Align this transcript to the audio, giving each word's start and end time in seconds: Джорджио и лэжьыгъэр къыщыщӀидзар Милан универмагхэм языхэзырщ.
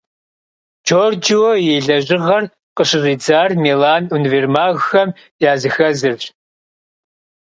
Джорджио 0.85 1.49
и 1.73 1.73
лэжьыгъэр 1.85 2.43
къыщыщӀидзар 2.75 3.49
Милан 3.63 4.03
универмагхэм 4.15 5.09
языхэзырщ. 5.51 6.23